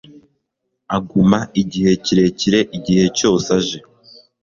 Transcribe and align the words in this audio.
aguma 0.95 1.39
igihe 1.61 1.91
kirekire 2.05 2.59
igihe 2.77 3.05
cyose 3.17 3.47
aje 3.57 3.79